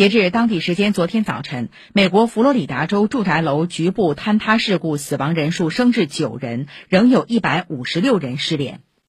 [0.00, 8.80] 截至当地时间昨天早晨美国佛罗里达州住宅楼局部坍塌事故死亡人数升至九人仍有一百五十六人失联。